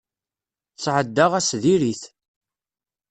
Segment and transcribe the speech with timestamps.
[0.83, 2.03] Sɛeddaɣ ass diri-t.